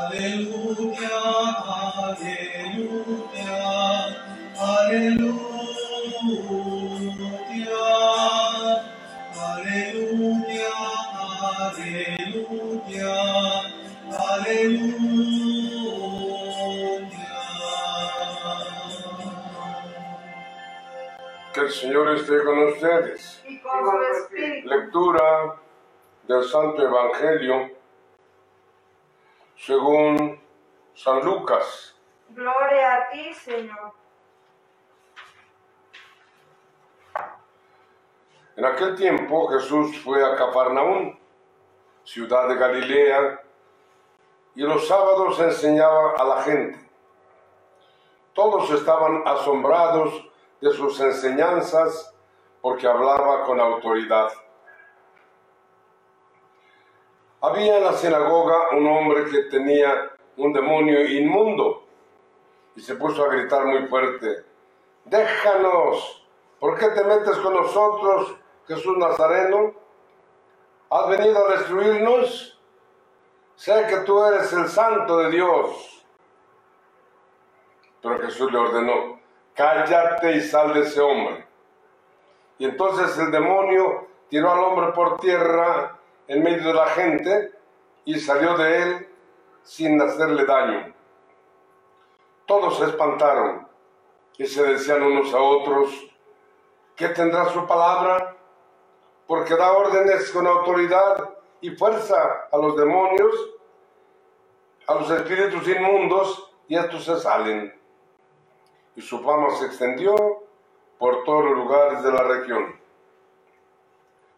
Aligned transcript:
Aleluya, 0.00 1.20
aleluya, 2.00 3.60
aleluya, 4.56 5.44
aleluya, 9.36 10.76
aleluya, 11.68 13.12
aleluya. 14.18 15.00
Que 21.52 21.60
el 21.60 21.70
Señor 21.70 22.08
esté 22.16 22.42
con 22.42 22.58
ustedes. 22.68 23.42
y 23.46 23.60
con 23.60 23.84
su 23.84 24.02
espíritu. 24.16 24.68
Lectura 24.68 25.56
del 26.26 26.44
Santo 26.44 26.82
Evangelio 26.82 27.79
según 29.60 30.40
San 30.94 31.20
Lucas. 31.24 31.94
Gloria 32.30 32.94
a 32.94 33.10
ti, 33.10 33.34
Señor. 33.34 33.92
En 38.56 38.64
aquel 38.64 38.96
tiempo 38.96 39.48
Jesús 39.48 39.98
fue 40.02 40.24
a 40.24 40.36
Cafarnaún, 40.36 41.18
ciudad 42.04 42.48
de 42.48 42.56
Galilea, 42.56 43.42
y 44.54 44.62
los 44.62 44.86
sábados 44.86 45.38
enseñaba 45.40 46.14
a 46.16 46.24
la 46.24 46.42
gente. 46.42 46.90
Todos 48.32 48.70
estaban 48.70 49.22
asombrados 49.26 50.26
de 50.60 50.72
sus 50.72 50.98
enseñanzas 51.00 52.14
porque 52.60 52.86
hablaba 52.86 53.44
con 53.44 53.60
autoridad. 53.60 54.30
Había 57.42 57.78
en 57.78 57.84
la 57.84 57.94
sinagoga 57.94 58.70
un 58.72 58.86
hombre 58.86 59.24
que 59.30 59.44
tenía 59.44 60.10
un 60.36 60.52
demonio 60.52 61.06
inmundo 61.06 61.84
y 62.76 62.80
se 62.80 62.96
puso 62.96 63.24
a 63.24 63.28
gritar 63.28 63.64
muy 63.64 63.86
fuerte, 63.86 64.44
déjanos, 65.06 66.26
¿por 66.58 66.78
qué 66.78 66.88
te 66.90 67.02
metes 67.02 67.36
con 67.38 67.54
nosotros, 67.54 68.36
Jesús 68.66 68.96
Nazareno? 68.98 69.72
¿Has 70.90 71.08
venido 71.08 71.46
a 71.46 71.52
destruirnos? 71.52 72.60
Sé 73.56 73.86
que 73.88 73.98
tú 73.98 74.22
eres 74.24 74.52
el 74.52 74.68
santo 74.68 75.18
de 75.18 75.30
Dios. 75.30 76.06
Pero 78.02 78.18
Jesús 78.20 78.52
le 78.52 78.58
ordenó, 78.58 79.20
cállate 79.54 80.32
y 80.32 80.40
sal 80.42 80.74
de 80.74 80.80
ese 80.80 81.00
hombre. 81.00 81.46
Y 82.58 82.66
entonces 82.66 83.16
el 83.18 83.30
demonio 83.30 84.08
tiró 84.28 84.52
al 84.52 84.58
hombre 84.58 84.92
por 84.92 85.18
tierra 85.20 85.99
en 86.30 86.44
medio 86.44 86.68
de 86.68 86.74
la 86.74 86.86
gente 86.86 87.52
y 88.04 88.20
salió 88.20 88.56
de 88.56 88.82
él 88.82 89.08
sin 89.64 90.00
hacerle 90.00 90.44
daño. 90.44 90.94
Todos 92.46 92.78
se 92.78 92.84
espantaron 92.84 93.66
y 94.38 94.46
se 94.46 94.62
decían 94.62 95.02
unos 95.02 95.34
a 95.34 95.42
otros, 95.42 95.90
¿qué 96.94 97.08
tendrá 97.08 97.46
su 97.46 97.66
palabra? 97.66 98.36
Porque 99.26 99.56
da 99.56 99.72
órdenes 99.72 100.30
con 100.30 100.46
autoridad 100.46 101.30
y 101.60 101.70
fuerza 101.70 102.46
a 102.52 102.56
los 102.58 102.76
demonios, 102.76 103.34
a 104.86 104.94
los 104.94 105.10
espíritus 105.10 105.66
inmundos, 105.66 106.48
y 106.68 106.76
estos 106.76 107.06
se 107.06 107.18
salen. 107.18 107.74
Y 108.94 109.00
su 109.02 109.18
fama 109.18 109.50
se 109.56 109.66
extendió 109.66 110.14
por 110.96 111.24
todos 111.24 111.46
los 111.46 111.54
lugares 111.56 112.04
de 112.04 112.12
la 112.12 112.22
región. 112.22 112.80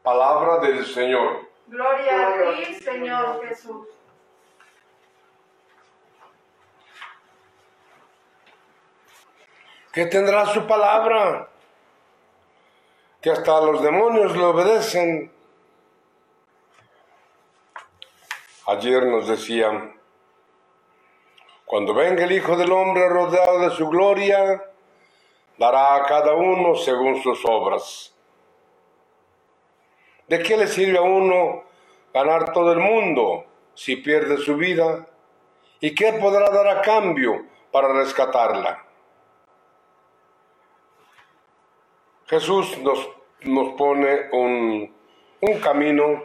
Palabra 0.02 0.56
del 0.60 0.86
Señor. 0.86 1.51
Gloria 1.72 2.28
a 2.28 2.54
ti, 2.54 2.74
Señor 2.74 3.48
Jesús. 3.48 3.88
¿Qué 9.90 10.04
tendrá 10.04 10.44
su 10.52 10.66
palabra? 10.66 11.48
Que 13.22 13.30
hasta 13.30 13.58
los 13.62 13.82
demonios 13.82 14.36
le 14.36 14.44
obedecen. 14.44 15.32
Ayer 18.66 19.06
nos 19.06 19.26
decían, 19.28 19.98
cuando 21.64 21.94
venga 21.94 22.24
el 22.24 22.32
Hijo 22.32 22.54
del 22.54 22.70
Hombre 22.70 23.08
rodeado 23.08 23.60
de 23.60 23.70
su 23.70 23.88
gloria, 23.88 24.62
dará 25.56 25.94
a 25.94 26.04
cada 26.04 26.34
uno 26.34 26.74
según 26.74 27.22
sus 27.22 27.42
obras. 27.46 28.11
¿De 30.28 30.42
qué 30.42 30.56
le 30.56 30.66
sirve 30.66 30.98
a 30.98 31.02
uno 31.02 31.64
ganar 32.12 32.52
todo 32.52 32.72
el 32.72 32.78
mundo 32.78 33.44
si 33.74 33.96
pierde 33.96 34.38
su 34.38 34.56
vida? 34.56 35.06
¿Y 35.80 35.94
qué 35.94 36.12
podrá 36.14 36.48
dar 36.50 36.68
a 36.68 36.82
cambio 36.82 37.44
para 37.70 37.92
rescatarla? 37.92 38.84
Jesús 42.26 42.78
nos, 42.78 43.08
nos 43.42 43.74
pone 43.74 44.30
un, 44.32 44.94
un 45.40 45.60
camino 45.60 46.24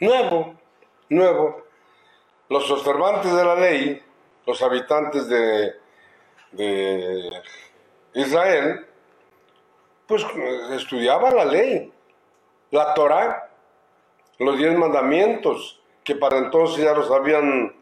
nuevo, 0.00 0.54
nuevo. 1.08 1.64
Los 2.48 2.70
observantes 2.70 3.34
de 3.34 3.44
la 3.44 3.56
ley, 3.56 4.02
los 4.46 4.62
habitantes 4.62 5.28
de, 5.28 5.74
de 6.52 7.42
Israel, 8.14 8.86
pues 10.06 10.24
estudiaban 10.70 11.36
la 11.36 11.44
ley, 11.44 11.92
la 12.70 12.94
Torah, 12.94 13.50
los 14.38 14.58
diez 14.58 14.76
mandamientos, 14.76 15.80
que 16.04 16.14
para 16.14 16.38
entonces 16.38 16.84
ya 16.84 16.92
los 16.92 17.10
habían, 17.10 17.74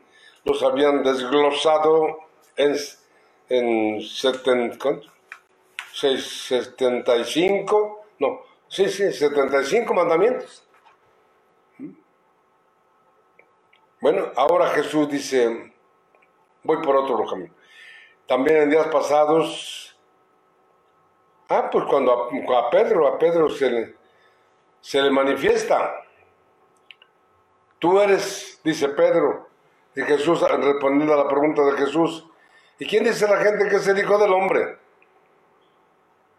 los 0.44 0.62
habían 0.62 1.02
desglosado 1.02 2.18
en, 2.56 2.76
en 3.48 3.98
seten- 4.00 4.78
¿cuánto? 4.80 5.08
Seis- 5.92 6.46
75, 6.48 8.04
no, 8.18 8.40
sí, 8.68 8.88
sí, 8.88 9.12
75 9.12 9.94
mandamientos. 9.94 10.66
Bueno, 14.00 14.30
ahora 14.36 14.68
Jesús 14.70 15.08
dice, 15.08 15.72
voy 16.62 16.78
por 16.82 16.96
otro 16.96 17.24
camino. 17.26 17.54
También 18.26 18.58
en 18.62 18.70
días 18.70 18.86
pasados, 18.88 19.96
ah, 21.48 21.70
pues 21.70 21.84
cuando 21.86 22.12
a, 22.12 22.58
a 22.58 22.70
Pedro, 22.70 23.06
a 23.06 23.18
Pedro 23.18 23.48
se 23.48 23.70
le, 23.70 23.94
se 24.84 25.00
le 25.00 25.10
manifiesta. 25.10 26.04
Tú 27.78 27.98
eres, 28.02 28.60
dice 28.62 28.90
Pedro, 28.90 29.48
y 29.96 30.02
Jesús 30.02 30.42
respondiendo 30.42 31.14
a 31.14 31.24
la 31.24 31.28
pregunta 31.28 31.62
de 31.62 31.72
Jesús, 31.72 32.26
¿y 32.78 32.86
quién 32.86 33.02
dice 33.02 33.26
la 33.26 33.38
gente 33.38 33.66
que 33.66 33.76
es 33.76 33.88
el 33.88 33.98
Hijo 33.98 34.18
del 34.18 34.34
Hombre? 34.34 34.76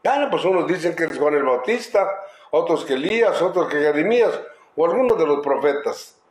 Claro, 0.03 0.29
pues 0.29 0.45
unos 0.45 0.67
dicen 0.67 0.95
que 0.95 1.05
es 1.05 1.17
Juan 1.17 1.33
el 1.33 1.43
Bautista, 1.43 2.07
otros 2.51 2.85
que 2.85 2.93
Elías, 2.93 3.41
otros 3.41 3.67
que 3.67 3.79
Jeremías, 3.79 4.39
o 4.75 4.85
algunos 4.85 5.17
de 5.17 5.25
los 5.25 5.39
profetas. 5.39 6.21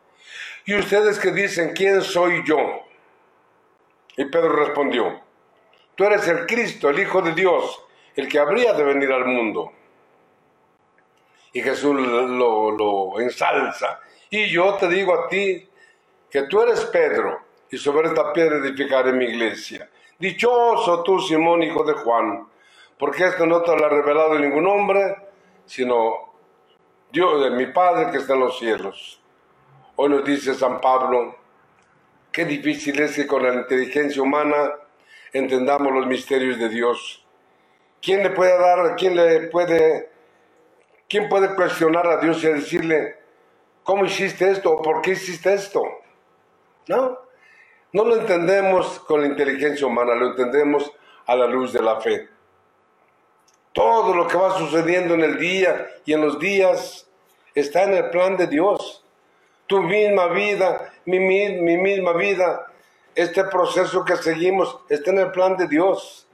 ¿Y 0.66 0.78
ustedes 0.78 1.18
que 1.18 1.32
dicen, 1.32 1.72
quién 1.74 2.00
soy 2.00 2.44
yo? 2.46 2.58
Y 4.16 4.26
Pedro 4.26 4.54
respondió, 4.54 5.20
tú 5.96 6.04
eres 6.04 6.28
el 6.28 6.46
Cristo, 6.46 6.90
el 6.90 7.00
Hijo 7.00 7.22
de 7.22 7.32
Dios, 7.32 7.84
el 8.14 8.28
que 8.28 8.38
habría 8.38 8.72
de 8.72 8.84
venir 8.84 9.10
al 9.10 9.24
mundo. 9.24 9.72
Y 11.54 11.62
Jesús 11.62 11.94
lo, 11.94 13.18
ensalza. 13.20 14.00
Y 14.28 14.50
yo 14.50 14.74
te 14.74 14.88
digo 14.88 15.14
a 15.14 15.28
ti 15.28 15.66
que 16.28 16.42
tú 16.42 16.60
eres 16.60 16.84
Pedro, 16.86 17.40
y 17.70 17.78
sobre 17.78 18.08
esta 18.08 18.32
piedra 18.32 18.58
edificaré 18.58 19.12
mi 19.12 19.24
iglesia. 19.24 19.88
Dichoso 20.18 21.02
tú, 21.02 21.20
Simón, 21.20 21.62
hijo 21.62 21.84
de 21.84 21.94
Juan, 21.94 22.46
porque 22.98 23.24
esto 23.24 23.46
no 23.46 23.62
te 23.62 23.76
lo 23.76 23.86
ha 23.86 23.88
revelado 23.88 24.38
ningún 24.38 24.66
hombre, 24.66 25.16
sino 25.64 26.34
Dios 27.10 27.44
de 27.44 27.50
mi 27.50 27.66
Padre 27.66 28.10
que 28.10 28.18
está 28.18 28.34
en 28.34 28.40
los 28.40 28.58
cielos. 28.58 29.20
Hoy 29.96 30.08
nos 30.08 30.24
dice 30.24 30.54
San 30.54 30.80
Pablo, 30.80 31.36
qué 32.32 32.44
difícil 32.44 32.98
es 33.00 33.14
que 33.14 33.28
con 33.28 33.44
la 33.44 33.54
inteligencia 33.54 34.20
humana 34.20 34.72
entendamos 35.32 35.92
los 35.92 36.06
misterios 36.08 36.58
de 36.58 36.68
Dios. 36.68 37.24
¿Quién 38.02 38.24
le 38.24 38.30
puede 38.30 38.58
dar, 38.58 38.96
quién 38.96 39.14
le 39.14 39.46
puede, 39.48 40.10
quién 41.14 41.28
puede 41.28 41.54
cuestionar 41.54 42.08
a 42.08 42.16
Dios 42.16 42.42
y 42.42 42.48
decirle, 42.48 43.16
¿cómo 43.84 44.04
hiciste 44.04 44.50
esto 44.50 44.72
o 44.72 44.82
por 44.82 45.00
qué 45.00 45.12
hiciste 45.12 45.54
esto? 45.54 45.80
No, 46.88 47.20
no 47.92 48.04
lo 48.04 48.16
entendemos 48.16 48.98
con 48.98 49.20
la 49.20 49.28
inteligencia 49.28 49.86
humana, 49.86 50.16
lo 50.16 50.30
entendemos 50.30 50.90
a 51.26 51.36
la 51.36 51.46
luz 51.46 51.72
de 51.72 51.80
la 51.80 52.00
fe. 52.00 52.28
Todo 53.72 54.12
lo 54.12 54.26
que 54.26 54.36
va 54.36 54.58
sucediendo 54.58 55.14
en 55.14 55.20
el 55.20 55.38
día 55.38 55.86
y 56.04 56.14
en 56.14 56.20
los 56.22 56.40
días 56.40 57.08
está 57.54 57.84
en 57.84 57.94
el 57.94 58.10
plan 58.10 58.36
de 58.36 58.48
Dios. 58.48 59.04
Tu 59.68 59.80
misma 59.82 60.26
vida, 60.26 60.94
mi, 61.04 61.20
mi- 61.20 61.60
mi 61.60 61.76
misma 61.76 62.12
vida, 62.14 62.66
este 63.14 63.44
proceso 63.44 64.04
que 64.04 64.16
seguimos 64.16 64.80
está 64.88 65.12
en 65.12 65.18
el 65.18 65.30
plan 65.30 65.56
de 65.56 65.68
Dios. 65.68 66.26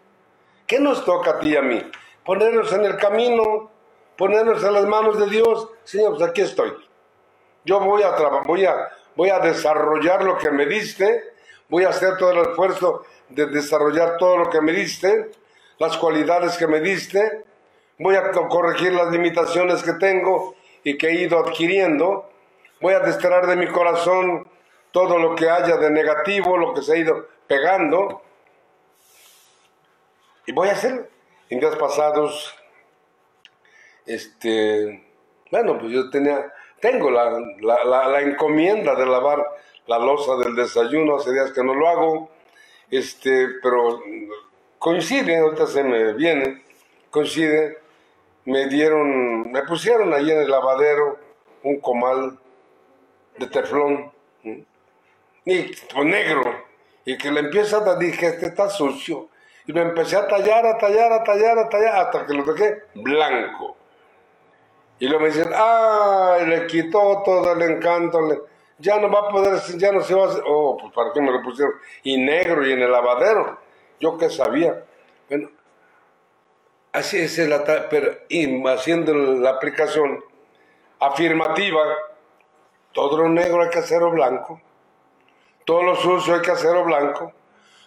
¿Qué 0.66 0.80
nos 0.80 1.04
toca 1.04 1.32
a 1.32 1.38
ti 1.38 1.50
y 1.50 1.56
a 1.56 1.60
mí? 1.60 1.82
Ponernos 2.24 2.72
en 2.72 2.86
el 2.86 2.96
camino, 2.96 3.70
ponernos 4.20 4.62
en 4.62 4.74
las 4.74 4.84
manos 4.84 5.18
de 5.18 5.30
Dios. 5.30 5.70
Señor, 5.82 6.18
pues 6.18 6.28
aquí 6.28 6.42
estoy. 6.42 6.74
Yo 7.64 7.80
voy 7.80 8.02
a 8.02 8.10
voy 8.44 8.66
a, 8.66 8.90
voy 9.16 9.30
a 9.30 9.38
desarrollar 9.38 10.22
lo 10.24 10.36
que 10.36 10.50
me 10.50 10.66
diste, 10.66 11.32
voy 11.70 11.84
a 11.84 11.88
hacer 11.88 12.18
todo 12.18 12.32
el 12.32 12.50
esfuerzo 12.50 13.02
de 13.30 13.46
desarrollar 13.46 14.18
todo 14.18 14.36
lo 14.36 14.50
que 14.50 14.60
me 14.60 14.72
diste, 14.72 15.30
las 15.78 15.96
cualidades 15.96 16.58
que 16.58 16.66
me 16.66 16.80
diste, 16.80 17.44
voy 17.98 18.14
a 18.16 18.30
corregir 18.30 18.92
las 18.92 19.10
limitaciones 19.10 19.82
que 19.82 19.94
tengo 19.94 20.54
y 20.84 20.98
que 20.98 21.08
he 21.08 21.14
ido 21.22 21.38
adquiriendo, 21.38 22.30
voy 22.82 22.92
a 22.92 23.00
desterrar 23.00 23.46
de 23.46 23.56
mi 23.56 23.68
corazón 23.68 24.46
todo 24.90 25.18
lo 25.18 25.34
que 25.34 25.48
haya 25.48 25.78
de 25.78 25.90
negativo, 25.90 26.58
lo 26.58 26.74
que 26.74 26.82
se 26.82 26.92
ha 26.92 26.96
ido 26.96 27.26
pegando, 27.46 28.20
y 30.44 30.52
voy 30.52 30.68
a 30.68 30.72
hacer. 30.72 31.08
En 31.48 31.58
días 31.58 31.74
pasados, 31.76 32.54
este, 34.10 35.04
bueno, 35.50 35.78
pues 35.78 35.92
yo 35.92 36.10
tenía, 36.10 36.52
tengo 36.80 37.10
la, 37.10 37.38
la, 37.60 38.20
encomienda 38.20 38.94
de 38.96 39.06
lavar 39.06 39.46
la 39.86 39.98
losa 39.98 40.36
del 40.36 40.56
desayuno, 40.56 41.16
hace 41.16 41.32
días 41.32 41.52
que 41.52 41.62
no 41.62 41.74
lo 41.74 41.88
hago, 41.88 42.30
este, 42.90 43.48
pero 43.62 44.02
coincide, 44.78 45.38
ahorita 45.38 45.66
se 45.66 45.84
me 45.84 46.12
viene, 46.14 46.62
coincide, 47.10 47.78
me 48.46 48.66
dieron, 48.66 49.52
me 49.52 49.62
pusieron 49.62 50.12
ahí 50.12 50.30
en 50.30 50.40
el 50.40 50.50
lavadero 50.50 51.18
un 51.62 51.78
comal 51.80 52.38
de 53.38 53.46
teflón, 53.46 54.10
y 55.44 55.62
pues, 55.62 56.06
negro, 56.06 56.52
y 57.04 57.16
que 57.16 57.30
le 57.30 57.40
empieza 57.40 57.78
a 57.78 57.96
dije, 57.96 58.26
este 58.26 58.46
está 58.46 58.68
sucio, 58.68 59.28
y 59.66 59.72
me 59.72 59.82
empecé 59.82 60.16
a 60.16 60.26
tallar, 60.26 60.66
a 60.66 60.78
tallar, 60.78 61.12
a 61.12 61.22
tallar, 61.22 61.58
a 61.58 61.68
tallar, 61.68 61.96
hasta 62.06 62.26
que 62.26 62.34
lo 62.34 62.42
dejé 62.44 62.82
blanco. 62.94 63.76
Y 65.00 65.08
luego 65.08 65.24
me 65.24 65.30
dicen, 65.30 65.50
¡ay! 65.54 66.46
Le 66.46 66.66
quitó 66.66 67.22
todo 67.24 67.52
el 67.54 67.62
encanto, 67.62 68.46
ya 68.78 68.98
no 68.98 69.10
va 69.10 69.28
a 69.28 69.30
poder, 69.30 69.60
ya 69.76 69.92
no 69.92 70.02
se 70.02 70.14
va 70.14 70.24
a 70.24 70.28
hacer. 70.28 70.42
Oh, 70.46 70.76
pues 70.78 70.92
para 70.92 71.12
qué 71.12 71.20
me 71.20 71.32
lo 71.32 71.42
pusieron. 71.42 71.74
Y 72.02 72.18
negro 72.18 72.66
y 72.66 72.72
en 72.72 72.80
el 72.80 72.92
lavadero. 72.92 73.58
Yo 73.98 74.16
qué 74.16 74.30
sabía. 74.30 74.84
Bueno, 75.28 75.48
así 76.92 77.18
es 77.18 77.38
el 77.38 77.54
pero 77.90 78.12
y 78.28 78.66
haciendo 78.66 79.14
la 79.14 79.50
aplicación 79.50 80.22
afirmativa, 80.98 81.82
todo 82.92 83.18
lo 83.18 83.28
negro 83.28 83.62
hay 83.62 83.70
que 83.70 83.78
hacerlo 83.78 84.10
blanco, 84.10 84.60
todo 85.64 85.82
lo 85.82 85.96
sucio 85.96 86.34
hay 86.34 86.42
que 86.42 86.50
hacerlo 86.50 86.84
blanco, 86.84 87.32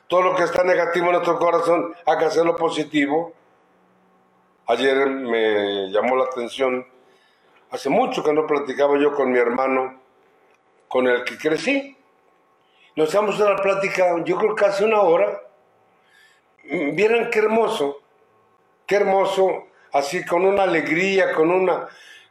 todo 0.08 0.22
lo 0.22 0.36
que 0.36 0.44
está 0.44 0.64
negativo 0.64 1.08
en 1.08 1.14
nuestro 1.14 1.38
corazón 1.38 1.94
hay 2.06 2.18
que 2.18 2.26
hacerlo 2.26 2.56
positivo. 2.56 3.34
Ayer 4.66 5.06
me 5.08 5.90
llamó 5.92 6.16
la 6.16 6.26
atención, 6.26 6.88
hace 7.74 7.90
mucho 7.90 8.24
que 8.24 8.32
no 8.32 8.46
platicaba 8.46 9.00
yo 9.00 9.16
con 9.16 9.32
mi 9.32 9.40
hermano, 9.40 10.00
con 10.88 11.08
el 11.08 11.24
que 11.24 11.38
crecí. 11.40 11.98
Nos 12.96 13.12
damos 13.12 13.40
una 13.40 13.56
plática, 13.56 14.16
yo 14.24 14.38
creo 14.38 14.54
casi 14.54 14.84
una 14.84 15.02
hora. 15.02 15.42
Vieran 16.64 17.32
qué 17.32 17.40
hermoso, 17.40 18.00
qué 18.86 18.98
hermoso, 18.98 19.66
así 19.92 20.24
con 20.24 20.46
una 20.46 20.64
alegría, 20.64 21.34
con 21.34 21.50
una, 21.50 21.88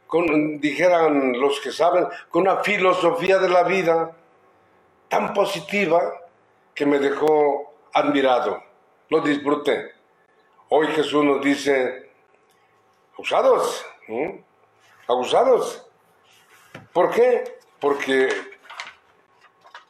con, 0.07 0.61
dijeran 0.61 1.37
los 1.37 1.59
que 1.59 1.73
saben, 1.73 2.07
con 2.29 2.43
una 2.43 2.63
filosofía 2.63 3.37
de 3.37 3.49
la 3.49 3.63
vida 3.63 4.15
tan 5.09 5.33
positiva 5.33 6.21
que 6.73 6.85
me 6.85 6.99
dejó 6.99 7.73
admirado, 7.91 8.63
lo 9.09 9.19
disfruté. 9.19 9.91
Hoy 10.69 10.87
Jesús 10.87 11.23
nos 11.25 11.41
dice, 11.43 12.09
abusados, 13.13 13.85
abusados. 15.07 15.85
¿Por 16.91 17.11
qué? 17.11 17.57
Porque 17.79 18.29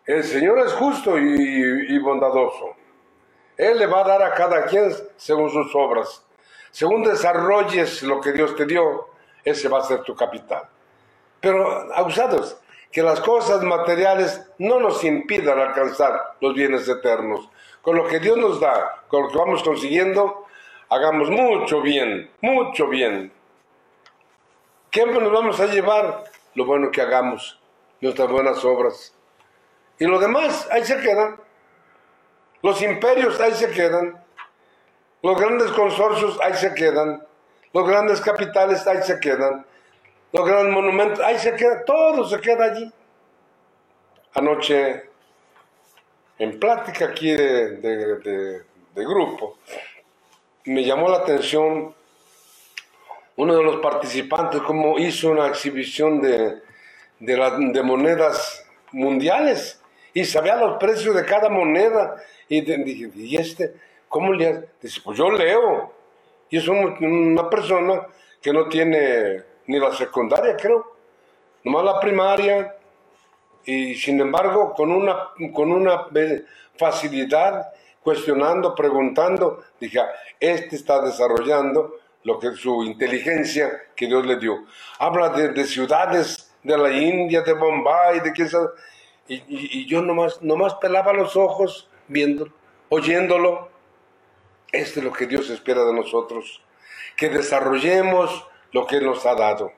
el 0.05 0.23
Señor 0.23 0.59
es 0.59 0.73
justo 0.73 1.17
y, 1.17 1.97
bondadoso. 1.99 2.75
Él 3.55 3.77
le 3.77 3.87
va 3.87 4.01
a 4.01 4.07
dar 4.07 4.23
a 4.23 4.33
cada 4.33 4.65
quien 4.65 4.91
según 5.15 5.49
sus 5.49 5.73
obras. 5.75 6.25
Según 6.71 7.03
desarrolles 7.03 8.01
lo 8.03 8.19
que 8.19 8.31
Dios 8.31 8.55
te 8.55 8.65
dio, 8.65 9.09
ese 9.43 9.69
va 9.69 9.79
a 9.79 9.83
ser 9.83 10.01
tu 10.01 10.15
capital. 10.15 10.63
Pero, 11.39 11.93
abusados, 11.93 12.57
que 12.91 13.03
las 13.03 13.19
cosas 13.19 13.61
materiales 13.63 14.41
no 14.57 14.79
nos 14.79 15.03
impidan 15.03 15.59
alcanzar 15.59 16.35
los 16.41 16.53
bienes 16.53 16.87
eternos. 16.87 17.49
Con 17.81 17.97
lo 17.97 18.07
que 18.07 18.19
Dios 18.19 18.37
nos 18.37 18.59
da, 18.59 19.03
con 19.07 19.23
lo 19.23 19.29
que 19.29 19.37
vamos 19.37 19.63
consiguiendo, 19.63 20.45
hagamos 20.89 21.29
mucho 21.29 21.81
bien, 21.81 22.31
mucho 22.41 22.87
bien. 22.87 23.31
¿Qué 24.93 25.05
nos 25.05 25.31
vamos 25.31 25.59
a 25.59 25.65
llevar? 25.65 26.23
Lo 26.55 26.65
bueno 26.65 26.89
que 26.91 27.01
hagamos, 27.01 27.59
nuestras 27.99 28.29
buenas 28.29 28.63
obras. 28.63 29.13
Y 29.99 30.05
lo 30.05 30.17
demás, 30.19 30.69
ahí 30.71 30.85
se 30.85 31.01
quedan. 31.01 31.37
Los 32.61 32.81
imperios, 32.81 33.41
ahí 33.41 33.53
se 33.53 33.69
quedan. 33.71 34.23
Los 35.21 35.37
grandes 35.37 35.71
consorcios, 35.71 36.39
ahí 36.41 36.53
se 36.53 36.73
quedan. 36.73 37.27
Los 37.73 37.85
grandes 37.85 38.21
capitales, 38.21 38.87
ahí 38.87 39.03
se 39.03 39.19
quedan 39.19 39.65
los 40.33 40.45
grandes 40.47 40.73
monumentos, 40.73 41.19
ahí 41.19 41.37
se 41.37 41.55
queda, 41.55 41.85
todo 41.85 42.27
se 42.27 42.41
queda 42.41 42.65
allí. 42.65 42.91
Anoche, 44.33 45.09
en 46.39 46.59
plática 46.59 47.05
aquí 47.05 47.31
de, 47.31 48.65
grupo, 48.95 49.59
me 50.65 50.83
llamó 50.83 51.07
la 51.07 51.17
atención 51.17 51.93
uno 53.35 53.55
de 53.55 53.63
los 53.63 53.77
participantes, 53.77 54.61
como 54.61 54.99
hizo 54.99 55.31
una 55.31 55.47
exhibición 55.47 56.21
de, 56.21 56.61
de, 57.19 57.83
monedas 57.83 58.65
mundiales 58.91 59.81
y 60.13 60.25
sabía 60.25 60.55
los 60.55 60.77
precios 60.77 61.15
de 61.15 61.25
cada 61.25 61.49
moneda. 61.49 62.15
Y 62.47 62.61
dije, 62.61 63.09
¿y 63.15 63.35
este? 63.37 63.73
¿Cómo 64.07 64.33
le? 64.33 64.69
Dice, 64.81 65.01
pues 65.03 65.17
yo 65.17 65.31
leo. 65.31 65.93
Y 66.49 66.57
es 66.57 66.67
una 66.67 67.49
persona 67.49 68.07
que 68.41 68.53
no 68.53 68.67
tiene 68.67 69.43
ni 69.65 69.79
la 69.79 69.91
secundaria, 69.93 70.55
creo, 70.57 70.85
nomás 71.63 71.85
la 71.85 71.99
primaria, 71.99 72.75
y 73.65 73.95
sin 73.95 74.19
embargo 74.19 74.73
con 74.73 74.91
una, 74.91 75.29
con 75.53 75.71
una 75.71 76.07
facilidad, 76.77 77.71
cuestionando, 78.03 78.75
preguntando, 78.75 79.63
dije, 79.79 79.99
ah, 79.99 80.09
este 80.39 80.75
está 80.75 81.01
desarrollando 81.01 81.95
lo 82.23 82.39
que 82.39 82.51
su 82.53 82.83
inteligencia 82.83 83.71
que 83.95 84.07
Dios 84.07 84.25
le 84.25 84.37
dio. 84.37 84.65
Habla 84.99 85.29
de, 85.29 85.65
ciudades 85.65 86.53
de 86.63 86.77
la 86.77 86.91
India, 86.91 87.41
de 87.41 87.53
Bombay, 87.53 88.19
de 88.21 88.31
quién 88.31 88.49
sabe, 88.49 88.69
y, 89.27 89.43
y, 89.47 89.85
yo 89.87 90.01
nomás, 90.01 90.41
nomás 90.41 90.75
pelaba 90.75 91.13
los 91.13 91.35
ojos 91.35 91.89
viendo, 92.07 92.49
oyéndolo. 92.89 93.69
Este 94.71 94.99
es 94.99 95.05
lo 95.05 95.13
que 95.13 95.27
Dios 95.27 95.49
espera 95.49 95.83
de 95.85 95.93
nosotros, 95.93 96.61
que 97.15 97.29
desarrollemos 97.29 98.47
lo 98.71 98.87
que 98.87 98.99
nos 99.01 99.25
ha 99.25 99.35
dado. 99.35 99.71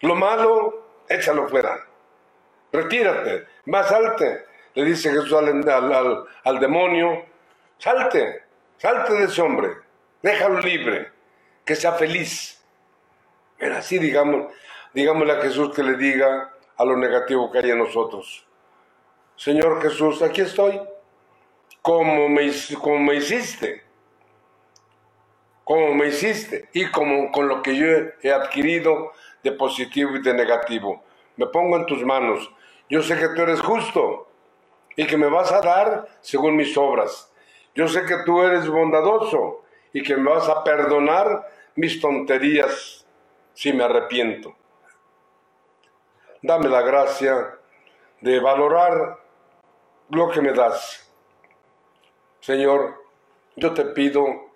Lo 0.00 0.14
malo, 0.14 0.86
échalo 1.08 1.48
fuera. 1.48 1.84
Retírate, 2.72 3.46
más 3.66 3.88
salte. 3.88 4.44
Le 4.74 4.84
dice 4.84 5.10
Jesús 5.10 5.32
al, 5.32 6.26
al, 6.44 6.60
demonio, 6.60 7.24
salte, 7.78 8.44
salte 8.76 9.14
de 9.14 9.24
ese 9.24 9.42
hombre, 9.42 9.70
déjalo 10.22 10.60
libre, 10.60 11.10
que 11.68 11.76
sea 11.76 11.92
feliz. 11.92 12.64
Pero 13.58 13.76
así 13.76 13.98
digamos, 13.98 14.50
digámosle 14.94 15.34
a 15.34 15.42
Jesús 15.42 15.74
que 15.74 15.82
le 15.82 15.98
diga 15.98 16.50
a 16.74 16.84
lo 16.86 16.96
negativo 16.96 17.52
que 17.52 17.58
hay 17.58 17.72
en 17.72 17.78
nosotros. 17.78 18.46
Señor 19.36 19.82
Jesús, 19.82 20.22
aquí 20.22 20.40
estoy, 20.40 20.80
como 21.82 22.30
me, 22.30 22.50
como 22.80 22.98
me 23.00 23.16
hiciste 23.16 23.84
como 25.68 25.92
me 25.92 26.06
hiciste 26.06 26.70
y 26.72 26.86
como 26.86 27.30
con 27.30 27.46
lo 27.46 27.60
que 27.60 27.76
yo 27.76 27.86
he 28.22 28.32
adquirido 28.32 29.12
de 29.42 29.52
positivo 29.52 30.16
y 30.16 30.22
de 30.22 30.32
negativo. 30.32 31.04
Me 31.36 31.44
pongo 31.48 31.76
en 31.76 31.84
tus 31.84 32.02
manos. 32.06 32.50
Yo 32.88 33.02
sé 33.02 33.18
que 33.18 33.28
tú 33.28 33.42
eres 33.42 33.60
justo 33.60 34.30
y 34.96 35.06
que 35.06 35.18
me 35.18 35.28
vas 35.28 35.52
a 35.52 35.60
dar 35.60 36.08
según 36.22 36.56
mis 36.56 36.74
obras. 36.78 37.30
Yo 37.74 37.86
sé 37.86 38.06
que 38.06 38.16
tú 38.24 38.40
eres 38.40 38.66
bondadoso 38.66 39.62
y 39.92 40.02
que 40.02 40.16
me 40.16 40.30
vas 40.30 40.48
a 40.48 40.64
perdonar 40.64 41.46
mis 41.78 42.00
tonterías 42.00 43.06
si 43.54 43.72
me 43.72 43.84
arrepiento. 43.84 44.56
Dame 46.42 46.68
la 46.68 46.82
gracia 46.82 47.56
de 48.20 48.40
valorar 48.40 49.16
lo 50.10 50.28
que 50.28 50.40
me 50.40 50.52
das. 50.52 51.08
Señor, 52.40 53.04
yo 53.54 53.72
te 53.74 53.84
pido 53.84 54.48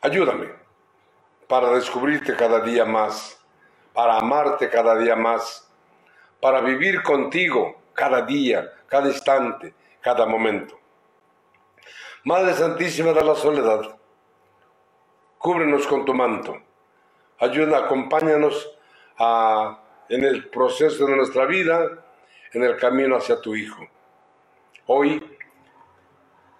Ayúdame 0.00 0.52
para 1.48 1.70
descubrirte 1.70 2.36
cada 2.36 2.60
día 2.60 2.84
más, 2.84 3.38
para 3.92 4.16
amarte 4.18 4.70
cada 4.70 4.96
día 4.96 5.16
más, 5.16 5.68
para 6.40 6.60
vivir 6.60 7.02
contigo 7.02 7.82
cada 7.92 8.22
día, 8.22 8.72
cada 8.86 9.08
instante, 9.08 9.74
cada 10.00 10.24
momento. 10.24 10.78
Madre 12.24 12.54
Santísima 12.54 13.12
de 13.12 13.24
la 13.24 13.34
Soledad, 13.34 13.98
cúbrenos 15.38 15.86
con 15.86 16.04
tu 16.04 16.14
manto. 16.14 16.56
Ayuda, 17.38 17.78
acompáñanos 17.78 18.76
en 20.08 20.24
el 20.24 20.48
proceso 20.48 21.06
de 21.06 21.16
nuestra 21.16 21.46
vida, 21.46 22.04
en 22.52 22.64
el 22.64 22.76
camino 22.76 23.16
hacia 23.16 23.40
tu 23.40 23.54
Hijo. 23.54 23.86
Hoy, 24.86 25.22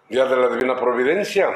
Día 0.09 0.27
de 0.27 0.37
la 0.37 0.49
Divina 0.49 0.77
Providencia, 0.77 1.51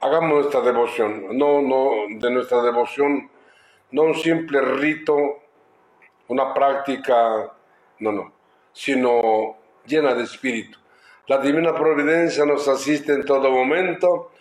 hagamos 0.00 0.30
nuestra 0.30 0.60
devoción, 0.60 1.36
no, 1.36 1.62
no, 1.62 1.90
de 2.08 2.30
nuestra 2.30 2.62
devoción, 2.62 3.30
no 3.90 4.02
un 4.02 4.14
simple 4.14 4.60
rito, 4.60 5.16
una 6.28 6.52
práctica, 6.52 7.52
no, 8.00 8.12
no, 8.12 8.32
sino 8.72 9.56
llena 9.86 10.14
de 10.14 10.24
espíritu. 10.24 10.78
La 11.28 11.38
divina 11.38 11.74
providencia 11.74 12.44
nos 12.46 12.66
asiste 12.68 13.12
en 13.12 13.24
todo 13.24 13.50
momento 13.50 14.32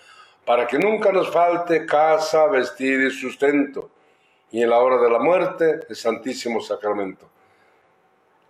para 0.46 0.66
que 0.66 0.80
nunca 0.80 1.12
nos 1.12 1.30
falte 1.30 1.86
casa, 1.86 2.48
vestido 2.48 3.08
y 3.08 3.12
sustento, 3.12 3.92
y 4.52 4.64
en 4.64 4.70
la 4.70 4.80
hora 4.80 4.98
de 4.98 5.10
la 5.10 5.20
muerte 5.20 5.82
el 5.90 5.96
Santísimo 5.96 6.62
Sacramento. 6.62 7.30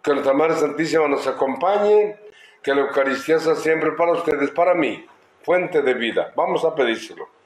Que 0.04 0.12
nuestra 0.14 0.34
Madre 0.34 0.56
Santísima 0.56 1.08
nos 1.08 1.26
acompañe, 1.26 2.16
que 2.62 2.76
la 2.76 2.82
Eucaristía 2.82 3.40
sea 3.40 3.56
siempre 3.56 3.94
para 3.94 4.12
ustedes, 4.12 4.52
para 4.52 4.76
mí 4.76 5.04
fuente 5.42 5.82
de 5.82 5.94
vida. 5.96 6.32
Vamos 6.36 6.64
a 6.64 6.76
pedírselo. 6.76 7.37